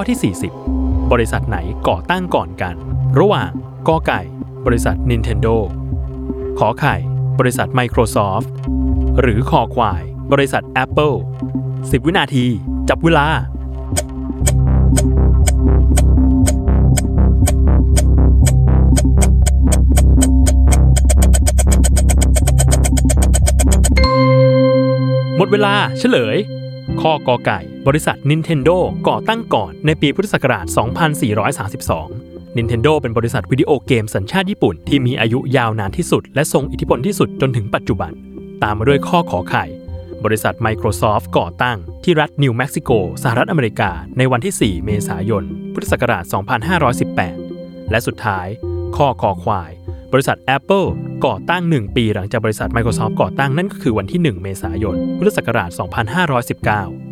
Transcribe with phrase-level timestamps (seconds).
[0.00, 0.34] ข้อที่
[0.68, 2.74] 40 บริษัทไหนก่อตั้งก่อนกัน
[3.18, 3.50] ระหว่าง
[3.88, 4.20] กอไก่
[4.66, 5.56] บริษัท Nintendo
[6.58, 6.96] ขอไข่
[7.38, 8.48] บริษัท Microsoft
[9.20, 10.02] หรือคอควาย
[10.32, 11.16] บริษัท Apple
[11.60, 12.46] 10 วินาที
[12.88, 13.26] จับเวลา
[25.36, 26.38] หมดเวลาเฉลย
[27.02, 28.76] ข้อกอไก่ บริษัท Nintendo
[29.08, 30.66] ก่อตั้งก่อนในปีพุทธศักราช
[32.00, 38.12] 2432 Nintendo เป็นบริษัทวิดีโอเกมสัญชาติญี่ปุ่นที่มีอายุยาวนานที่สุด และทรงอิทธิพลที่สุดจนถึงปัจจุบัน
[38.62, 39.64] ตามมาด้วยข้อขอไข่
[40.24, 42.90] บริษัท Microsoft ก่อตั้งที่รัฐนิวเม็กซิโก
[43.22, 46.24] สหรัฐอเมริกา ในวันที่ 4 เมษายน พุทธศักราช
[47.06, 48.46] 2518 และสุดท้าย
[48.96, 49.70] ข้อคอควาย
[50.12, 50.86] บริษัท Apple
[51.26, 55.70] ก่อตั้ง 1 ปีหลังจากบริษัท Microsoft ก่อตั้งนั่นก็คือวันที่ 1 เมษายนพุทธศักราช
[57.00, 57.07] 2519